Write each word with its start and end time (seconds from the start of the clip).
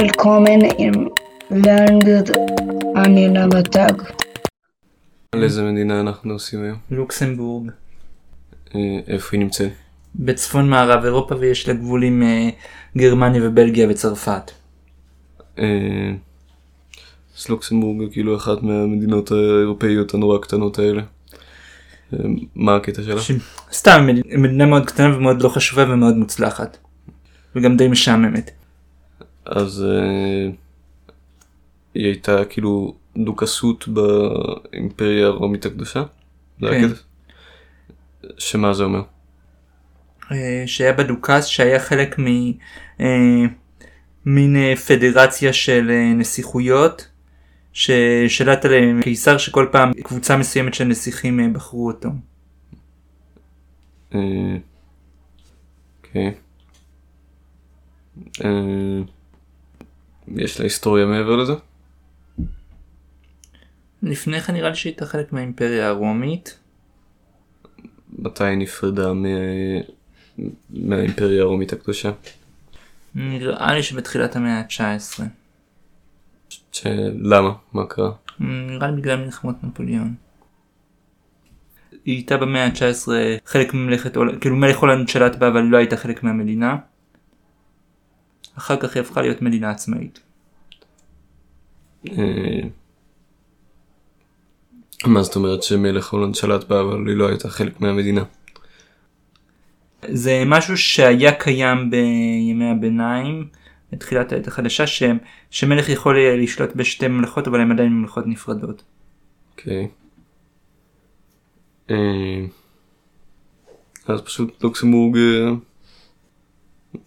Willkommen 0.00 0.60
im 0.86 0.94
Learned 1.64 2.28
Anila 3.02 3.44
Batag. 3.54 4.12
על 5.32 5.42
איזה 5.42 5.62
מדינה 5.62 6.00
אנחנו 6.00 6.32
עושים 6.32 6.62
היום? 6.62 6.76
לוקסמבורג. 6.90 7.70
אה, 8.74 8.80
איפה 9.08 9.28
היא 9.32 9.40
נמצאת? 9.40 9.72
בצפון 10.14 10.70
מערב 10.70 11.04
אירופה 11.04 11.34
ויש 11.36 11.68
לה 11.68 11.74
גבול 11.74 12.02
עם 12.04 12.22
אה, 12.22 12.48
גרמניה 12.96 13.40
ובלגיה 13.44 13.86
וצרפת. 13.90 14.50
אה, 15.58 15.64
אז 17.38 17.48
לוקסמבורג 17.48 18.00
היא 18.00 18.08
כאילו 18.12 18.36
אחת 18.36 18.62
מהמדינות 18.62 19.30
האירופאיות 19.30 20.14
הנורא 20.14 20.38
קטנות 20.38 20.78
האלה. 20.78 21.02
מה 22.54 22.76
הקטע 22.76 23.02
שלה? 23.02 23.20
ש- 23.20 23.32
סתם 23.72 24.06
מד- 24.06 24.26
מדינה 24.38 24.66
מאוד 24.66 24.86
קטנה 24.86 25.16
ומאוד 25.16 25.42
לא 25.42 25.48
חשובה 25.48 25.92
ומאוד 25.92 26.16
מוצלחת. 26.16 26.76
וגם 27.56 27.76
די 27.76 27.88
משעממת. 27.88 28.50
אז 29.46 29.84
אה, 29.84 30.48
היא 31.94 32.06
הייתה 32.06 32.44
כאילו 32.44 32.94
דוכסות 33.16 33.88
באימפריה 33.88 35.26
הרומית 35.26 35.66
הקדושה? 35.66 36.02
כן. 36.60 36.88
שמה 38.38 38.72
זה 38.72 38.84
אומר? 38.84 39.02
אה, 40.32 40.62
שהיה 40.66 40.92
בדוכס 40.92 41.44
שהיה 41.44 41.80
חלק 41.80 42.16
ממין 42.18 43.48
אה, 44.56 44.76
פדרציה 44.76 45.52
של 45.52 45.90
נסיכויות 46.14 47.08
ששלט 47.72 48.64
עליהם 48.64 49.02
קיסר 49.02 49.38
שכל 49.38 49.68
פעם 49.72 49.92
קבוצה 49.92 50.36
מסוימת 50.36 50.74
של 50.74 50.84
נסיכים 50.84 51.52
בחרו 51.52 51.86
אותו. 51.86 52.08
אוקיי. 56.04 56.34
אה, 58.44 59.00
יש 60.34 60.58
לה 60.60 60.64
היסטוריה 60.64 61.06
מעבר 61.06 61.36
לזה? 61.36 61.52
לפני 64.02 64.40
כן 64.40 64.52
נראה 64.52 64.68
לי 64.68 64.74
שהייתה 64.76 65.06
חלק 65.06 65.32
מהאימפריה 65.32 65.88
הרומית. 65.88 66.58
מתי 68.18 68.44
היא 68.44 68.58
נפרדה 68.58 69.12
מה- 69.12 69.28
מהאימפריה 70.70 71.42
הרומית 71.42 71.72
הקדושה? 71.72 72.10
נראה 73.14 73.74
לי 73.74 73.82
שבתחילת 73.82 74.36
המאה 74.36 74.58
ה-19. 74.60 75.22
ש... 76.72 76.86
למה? 77.22 77.50
מה 77.72 77.86
קרה? 77.86 78.10
נראה 78.40 78.90
לי 78.90 78.96
בגלל 79.00 79.24
מלחמות 79.24 79.56
נפוליאון. 79.64 80.14
היא 82.04 82.14
הייתה 82.14 82.36
במאה 82.36 82.64
ה-19 82.66 83.08
חלק 83.46 83.72
הולנד, 84.14 84.40
כאילו 84.40 84.56
מלך 84.56 84.76
הולנד 84.78 85.08
שלט 85.08 85.36
בה 85.36 85.48
אבל 85.48 85.60
לא 85.62 85.76
הייתה 85.76 85.96
חלק 85.96 86.22
מהמדינה. 86.22 86.76
אחר 88.58 88.76
כך 88.76 88.94
היא 88.94 89.00
הפכה 89.00 89.22
להיות 89.22 89.42
מדינה 89.42 89.70
עצמאית. 89.70 90.20
אה, 92.08 92.60
מה 95.04 95.22
זאת 95.22 95.36
אומרת 95.36 95.62
שמלך 95.62 96.12
הולנד 96.12 96.34
שלט 96.34 96.64
בה 96.64 96.80
אבל 96.80 97.08
היא 97.08 97.16
לא 97.16 97.28
הייתה 97.28 97.48
חלק 97.48 97.80
מהמדינה? 97.80 98.24
זה 100.08 100.42
משהו 100.46 100.76
שהיה 100.76 101.32
קיים 101.32 101.90
בימי 101.90 102.70
הביניים, 102.70 103.48
בתחילת 103.92 104.32
העת 104.32 104.48
החדשה, 104.48 104.86
ש... 104.86 105.02
שמלך 105.50 105.88
יכול 105.88 106.18
לשלוט 106.42 106.76
בשתי 106.76 107.08
ממלכות 107.08 107.48
אבל 107.48 107.60
הן 107.60 107.72
עדיין 107.72 107.92
ממלכות 107.92 108.26
נפרדות. 108.26 108.82
אוקיי. 109.52 109.88
אה, 111.90 112.46
אז 114.06 114.20
פשוט 114.20 114.64
לוקסמבורג 114.64 115.16
אה, 115.16 115.50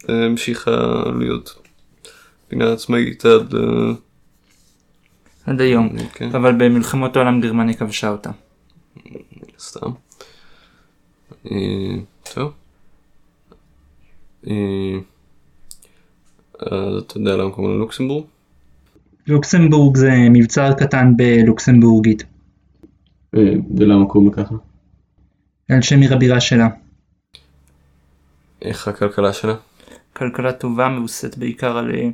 המשיכה 0.08 1.03
להיות 1.19 1.55
מדינה 2.47 2.73
עצמאית 2.73 3.25
עד... 3.25 3.55
אה, 3.55 3.94
עד 5.45 5.61
היום. 5.61 5.89
כן, 6.13 6.30
אבל 6.35 6.55
במלחמות 6.55 7.16
העולם 7.16 7.41
גרמניה 7.41 7.73
כבשה 7.73 8.09
אותה. 8.09 8.30
סתם. 9.59 9.89
אה, 11.51 11.95
טוב. 12.34 12.51
אה, 14.47 15.00
אז 16.59 17.03
אתה 17.03 17.18
יודע 17.18 17.38
למה 17.38 17.51
קוראים 17.51 17.73
לה 17.73 17.79
לוקסמבורג? 17.79 18.25
לוקסמבורג 19.28 19.97
זה 19.97 20.12
מבצר 20.29 20.73
קטן 20.73 21.13
בלוקסמבורגית, 21.18 22.23
אה, 23.35 23.53
ולמה 23.78 24.06
קוראים 24.06 24.31
ככה? 24.31 24.56
על 25.69 25.81
שם 25.81 26.01
עיר 26.01 26.13
הבירה 26.13 26.41
שלה. 26.41 26.68
איך 28.62 28.88
הכלכלה 28.88 29.34
שלה? 29.34 29.56
כלכלה 30.14 30.53
טובה 30.53 30.90
מבוססת 30.90 31.38
בעיקר 31.38 31.78
על 31.78 31.96
אה, 31.96 32.09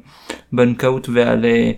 בנקאות 0.54 1.10
ועל 1.10 1.46
אה, 1.46 1.72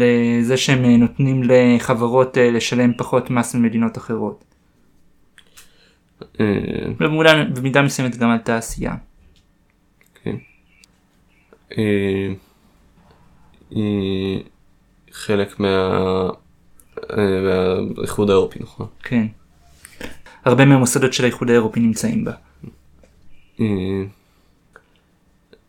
אה, 0.00 0.38
זה 0.42 0.56
שהם 0.56 0.84
נותנים 0.84 1.42
לחברות 1.44 2.36
לשלם 2.36 2.92
פחות 2.96 3.30
מס 3.30 3.54
ממדינות 3.54 3.98
אחרות. 3.98 4.44
במידה, 7.54 7.82
מסוימת 7.82 8.16
גם 8.16 8.30
על 8.30 8.38
תעשייה. 8.38 8.94
היא 13.70 14.42
חלק 15.12 15.60
מה... 15.60 16.30
מהאיחוד 17.96 18.30
האירופי, 18.30 18.58
נכון? 18.62 18.86
כן. 19.02 19.26
הרבה 20.44 20.64
מהמוסדות 20.64 21.12
של 21.12 21.24
האיחוד 21.24 21.50
האירופי 21.50 21.80
נמצאים 21.80 22.24
בה. 22.24 22.32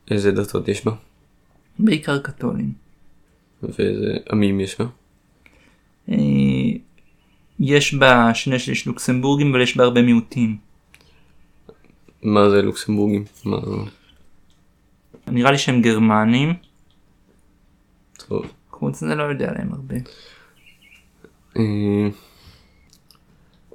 איזה 0.10 0.32
דתות 0.32 0.68
יש 0.68 0.86
בה? 0.86 0.92
בעיקר 1.80 2.20
קתולים. 2.20 2.74
ואיזה 3.64 4.18
עמים 4.32 4.60
יש 4.60 4.82
בה? 4.82 4.86
אה, 6.10 6.16
יש 7.60 7.94
בה 7.94 8.34
שני 8.34 8.60
שליש 8.60 8.88
לוקסמבורגים 8.88 9.50
אבל 9.50 9.62
יש 9.62 9.78
בה 9.78 9.84
הרבה 9.84 10.02
מיעוטים. 10.02 10.58
מה 12.24 12.50
זה 12.50 12.62
לוקסמבורגים? 12.62 13.26
מה... 13.46 13.58
נראה 15.28 15.52
לי 15.52 15.58
שהם 15.58 15.82
גרמנים. 15.82 16.54
טוב. 18.28 18.46
חוץ 18.70 19.04
מזה 19.04 19.16
לא 19.16 19.24
יודע 19.24 19.50
עליהם 19.50 19.74
הרבה. 19.74 19.96
אה, 21.58 22.10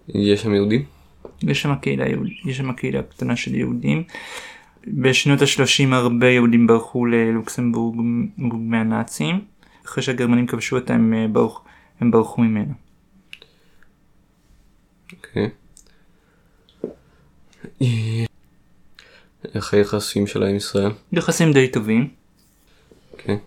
יש 0.09 0.43
שם 0.43 0.55
יהודים? 0.55 0.85
יש 1.43 1.63
שם 1.63 1.75
קהילה, 1.75 2.05
יש 2.45 2.57
שם 2.57 2.73
קהילה 2.73 3.03
קטנה 3.03 3.37
של 3.37 3.55
יהודים. 3.55 4.05
בשנות 4.87 5.43
ה-30 5.43 5.95
הרבה 5.95 6.29
יהודים 6.29 6.67
ברחו 6.67 7.07
ללוקסמבורג 7.07 7.97
מהנאצים. 8.41 9.45
אחרי 9.85 10.03
שהגרמנים 10.03 10.47
כבשו 10.47 10.79
אותה 10.79 10.95
הם, 10.95 11.15
אה, 11.15 11.29
ברח, 11.29 11.61
הם 12.01 12.11
ברחו 12.11 12.43
ממנה. 12.43 12.75
אוקיי. 15.13 15.51
אה, 17.83 18.25
איך 19.55 19.75
היחסים 19.75 20.27
שלה 20.27 20.49
עם 20.49 20.57
ישראל? 20.57 20.91
יחסים 21.13 21.53
די 21.53 21.69
טובים. 21.69 22.09
אוקיי. 23.13 23.39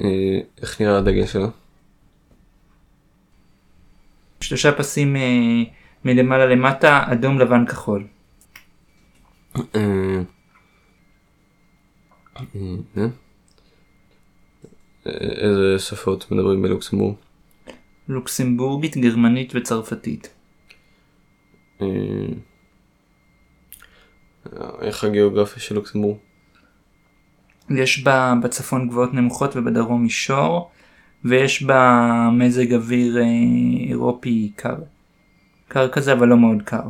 אה, 0.00 0.38
איך 0.62 0.80
נראה 0.80 0.98
הדגל 0.98 1.26
שלה? 1.26 1.48
שלושה 4.40 4.72
פסים 4.72 5.16
אה, 5.16 5.62
מלמעלה 6.04 6.46
למטה, 6.46 7.04
אדום, 7.12 7.38
לבן, 7.38 7.66
כחול. 7.66 8.06
אה, 9.56 10.22
אה, 12.56 13.06
איזה 15.06 15.78
שפות 15.78 16.30
מדברים 16.30 16.62
בלוקסמבורג? 16.62 17.14
לוקסמבורגית, 18.08 18.96
גרמנית 18.96 19.52
וצרפתית. 19.54 20.34
אה, 21.82 21.86
איך 24.80 25.04
הגיאוגרפיה 25.04 25.62
של 25.62 25.74
לוקסמבורג? 25.74 26.16
יש 27.70 28.02
בה 28.02 28.34
בצפון 28.42 28.88
גבוהות 28.88 29.14
נמוכות 29.14 29.56
ובדרום 29.56 30.02
מישור, 30.02 30.70
ויש 31.24 31.62
בה 31.62 32.28
מזג 32.32 32.74
אוויר 32.74 33.18
אה, 33.18 33.24
אירופי 33.88 34.52
קר. 34.56 34.76
קר 35.68 35.88
כזה 35.88 36.12
אבל 36.12 36.28
לא 36.28 36.36
מאוד 36.36 36.62
קר. 36.62 36.88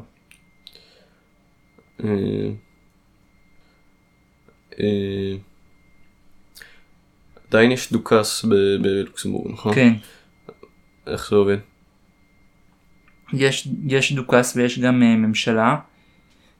אה, 2.05 2.09
אה, 4.81 5.37
עדיין 7.53 7.73
יש 7.73 7.93
דוכס 7.93 8.45
בלוקסמבורג, 8.83 9.53
נכון? 9.53 9.75
כן. 9.75 9.93
איך 11.07 11.31
זה 11.31 11.37
עובד? 11.37 11.57
יש, 13.33 13.69
יש 13.87 14.13
דוכס 14.13 14.57
ויש 14.57 14.79
גם 14.79 15.03
uh, 15.03 15.05
ממשלה, 15.05 15.77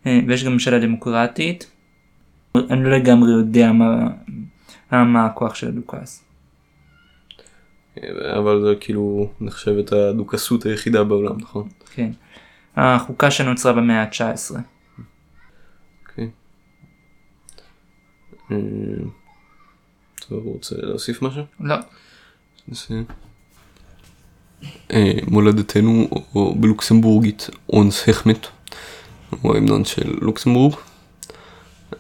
uh, 0.05 0.09
ויש 0.29 0.45
גם 0.45 0.53
ממשלה 0.53 0.79
דמוקרטית. 0.79 1.71
אני 2.55 2.85
לא 2.85 2.91
לגמרי 2.91 3.31
יודע 3.31 3.73
מה, 3.73 4.09
מה 4.91 5.27
הכוח 5.27 5.55
של 5.55 5.69
הדוכס. 5.69 6.25
אבל 8.39 8.61
זה 8.63 8.75
כאילו 8.81 9.33
נחשבת 9.41 9.93
הדוכסות 9.93 10.67
היחידה 10.67 11.05
בעולם, 11.05 11.37
נכון? 11.41 11.69
כן. 11.95 12.11
החוקה 12.77 13.31
שנוצרה 13.31 13.73
במאה 13.73 14.03
ה-19. 14.03 14.55
אוקיי. 16.09 16.31
אה, 18.51 18.57
אתה 20.27 20.35
רוצה 20.35 20.75
להוסיף 20.79 21.23
משהו? 21.23 21.43
לא. 21.61 21.77
אה, 24.93 25.13
מולדתנו, 25.29 26.09
בלוקסמבורגית, 26.57 27.51
אונס 27.69 28.09
החמט, 28.09 28.47
הוא 29.41 29.55
ההמנון 29.55 29.85
של 29.85 30.15
לוקסמבורג. 30.21 30.75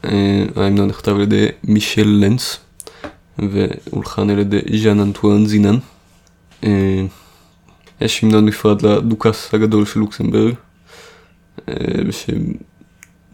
אה, 0.05 0.45
ההמנון 0.57 0.89
נכתב 0.89 1.15
על 1.15 1.21
ידי 1.21 1.47
מישל 1.65 2.07
לנץ, 2.07 2.59
והולחן 3.39 4.31
על 4.31 4.39
ידי 4.39 4.61
ז'אן 4.83 5.01
אנטואן 5.01 5.47
זינן. 5.47 5.77
אה, 6.65 7.05
יש 8.01 8.25
המנון 8.25 8.47
נפרד 8.47 8.83
לדוכס 8.83 9.55
הגדול 9.55 9.87
של 9.87 10.01
לוקסמבורג, 10.01 10.55
אה, 11.69 11.75
בשם 12.09 12.43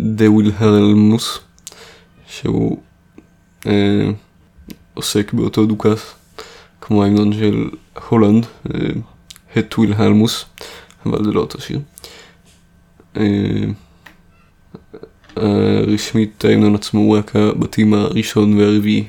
דה 0.00 0.30
ווילהרלמוס, 0.30 1.38
שהוא 2.26 2.78
עוסק 4.98 5.32
באותו 5.32 5.66
דוכס 5.66 6.14
כמו 6.80 7.04
ההמנון 7.04 7.32
של 7.32 7.70
הולנד, 8.08 8.46
הט 9.56 9.78
ווילהלמוס, 9.78 10.44
אבל 11.06 11.24
זה 11.24 11.32
לא 11.32 11.40
אותו 11.40 11.60
שיר. 11.60 11.80
אה, 13.16 13.22
אה, 15.38 15.80
רשמית 15.86 16.44
ההמנון 16.44 16.74
עצמו 16.74 17.00
הוא 17.00 17.18
רק 17.18 17.36
הבתים 17.36 17.94
הראשון 17.94 18.58
והרביעי. 18.58 19.04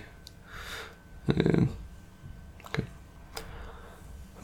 אה, 1.30 1.34
כן. 2.74 2.84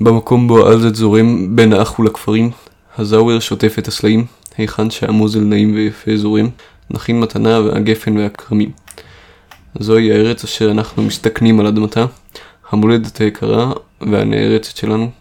במקום 0.01 0.47
בו 0.47 0.68
העזת 0.68 0.95
זורם 0.95 1.56
בין 1.56 1.74
האח 1.74 2.00
ולכפרים, 2.00 2.51
הזאוור 2.97 3.39
שוטף 3.39 3.75
את 3.80 3.88
הסלעים, 3.88 4.25
היכן 4.57 4.89
שהמוזל 4.89 5.39
נעים 5.39 5.75
ויפה 5.75 6.18
זורם, 6.18 6.50
נכין 6.92 7.19
מתנה 7.19 7.59
והגפן 7.59 8.18
והכרמים. 8.18 8.71
זוהי 9.80 10.12
הארץ 10.12 10.44
אשר 10.44 10.72
אנחנו 10.72 11.04
מסתכנים 11.04 11.60
על 11.60 11.68
אדמתה, 11.68 12.06
המולדת 12.69 13.18
היקרה 13.18 13.74
והנערצת 14.01 14.77
שלנו, 14.77 15.12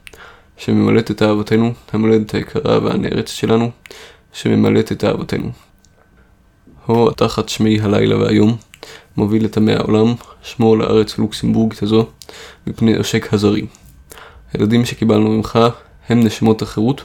שממלאת 0.57 1.11
את 1.11 1.23
אהבתנו, 1.23 1.73
המולדת 1.93 2.35
היקרה 2.35 2.79
והנערצת 2.85 3.35
שלנו, 3.35 3.71
שממלאת 4.33 4.93
את 4.93 5.05
אהבתנו. 5.05 5.51
הו 6.87 7.11
תחת 7.11 7.49
שמי 7.49 7.81
הלילה 7.81 8.19
והיום, 8.19 8.57
מוביל 9.17 9.45
את 9.45 9.57
עמי 9.57 9.73
העולם, 9.73 10.15
שמור 10.43 10.79
לארץ 10.79 11.19
לוקסמבורגית 11.19 11.83
הזו, 11.83 12.07
מפני 12.67 12.97
עושק 12.97 13.35
הזרים. 13.35 13.67
הילדים 14.53 14.85
שקיבלנו 14.85 15.31
ממך 15.31 15.59
הם 16.09 16.21
נשמות 16.21 16.63
החירות, 16.63 17.03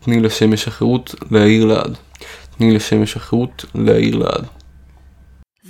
תני 0.00 0.20
לשמש 0.20 0.68
החירות 0.68 1.14
להאיר 1.30 1.64
לעד. 1.64 1.98
תני 2.58 2.74
לשמש 2.74 3.16
החירות 3.16 3.64
להאיר 3.74 4.16
לעד. 4.16 4.46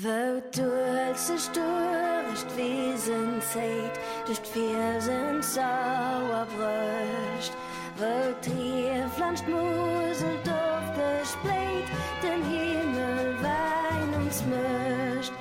Wo 0.03 0.43
duel 0.51 1.15
ze 1.17 1.39
stocht 1.39 2.57
wiesen 2.57 3.41
zeit 3.53 4.01
Dicht 4.29 4.49
viersinn 4.49 5.41
sauer 5.43 6.47
brcht 6.57 7.53
Wo 7.97 8.35
trier 8.41 9.09
flanscht 9.17 9.47
Mosel 9.47 10.37
dof 10.43 10.87
gespleit 10.97 11.89
Den 12.21 12.43
Himmel 12.43 13.37
wein 13.43 14.25
uns 14.25 14.43
mcht 14.43 15.33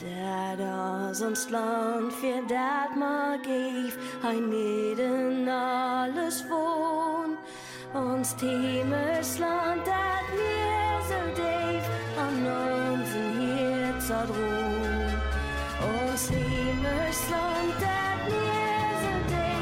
Dat 0.00 0.66
ass 0.66 1.22
ans 1.22 1.48
Land 1.50 2.12
fir 2.12 2.42
dat 2.48 2.96
mar 2.96 3.38
geif 3.44 3.96
Ein 4.24 4.48
meden 4.48 5.48
alles 5.48 6.44
wohn. 6.48 7.38
Ons 7.94 8.34
Themesland 8.34 9.86
dat 9.86 9.99
sa 14.10 14.26
dro 14.26 14.50
Ons 15.86 16.22
himmersland 16.34 17.74
dat 17.82 18.20
nees 18.32 19.02
een 19.10 19.22
dé 19.32 19.52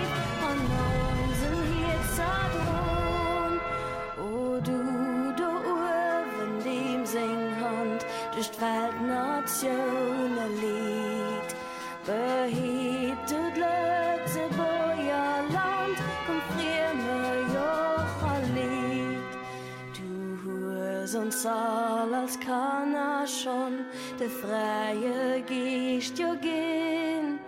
an 0.49 0.61
onze 0.85 1.51
hier 1.69 2.03
sa 2.17 2.33
droom 2.55 3.55
O 4.25 4.31
du 4.69 4.81
do 5.41 5.53
wen 6.37 6.55
deem 6.65 7.05
seng 7.15 7.45
hand 7.61 8.01
Ducht 8.35 8.57
wat 8.63 8.95
nationale 9.13 10.49
lied. 10.63 11.51
Behi 12.07 12.78
all 21.17 22.15
als 22.15 22.39
kann 22.39 22.95
er 22.95 23.27
schon, 23.27 23.87
der 24.21 24.29
freie 24.29 25.43
Geist 25.43 26.19
jo 26.19 26.35
gehen. 26.41 27.39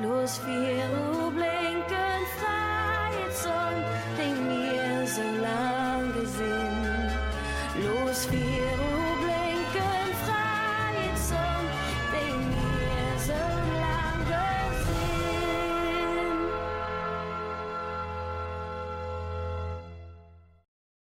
Los 0.00 0.38
vier 0.38 0.88
Uhr 1.18 1.30
blinken 1.30 2.22
freie 2.38 3.30
Sonn, 3.42 3.78
den 4.16 4.36
mir 4.46 5.06
so 5.06 5.22
lang 5.42 6.12
gesehen. 6.12 7.10
Los 7.82 8.26
vier 8.26 8.74
Uhr 8.84 8.89